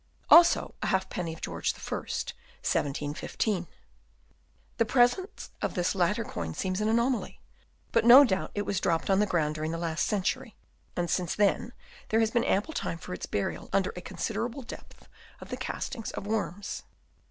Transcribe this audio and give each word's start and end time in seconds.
Also 0.31 0.73
a 0.81 0.87
half 0.87 1.09
penny 1.09 1.31
of 1.31 1.41
George 1.41 1.75
I., 1.75 1.95
1715. 1.95 3.67
The 4.77 4.85
presence 4.85 5.51
of 5.61 5.75
this 5.75 5.93
latter 5.93 6.23
coin 6.23 6.55
seems 6.55 6.81
an 6.81 6.89
anomaly; 6.89 7.39
but 7.91 8.03
no 8.03 8.23
doubt 8.23 8.49
it 8.55 8.63
was 8.63 8.79
dropped 8.79 9.11
on 9.11 9.19
the 9.19 9.27
ground 9.27 9.53
during 9.53 9.69
the 9.69 9.77
last 9.77 10.07
century, 10.07 10.55
and 10.95 11.07
since 11.07 11.35
then 11.35 11.71
there 12.09 12.19
has 12.19 12.31
been 12.31 12.43
ample 12.45 12.73
time 12.73 12.97
for 12.97 13.13
its 13.13 13.27
burial 13.27 13.69
under 13.71 13.93
a 13.95 14.01
considerable 14.01 14.63
depth 14.63 15.07
of 15.39 15.49
the 15.49 15.55
castings 15.57 16.09
of 16.13 16.25
worms. 16.25 16.81